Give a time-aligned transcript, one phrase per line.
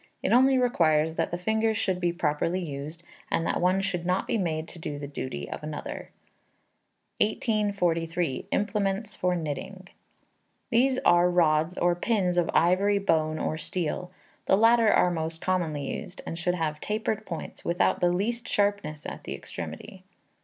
[0.23, 4.25] It only requires that the fingers should be properly used, and that one should not
[4.25, 6.09] be made to do the duty of another.
[7.19, 8.47] 1843.
[8.49, 9.89] Implements for Knitting.
[10.71, 14.09] These are rods or pins of ivory, bone, or steel.
[14.47, 19.05] The latter are most commonly used, and should have tapered points, without the least sharpness
[19.05, 20.03] at the extremity.